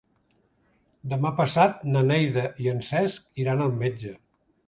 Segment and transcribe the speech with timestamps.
[1.11, 4.17] Demà passat na Neida i en Cesc iran al metge.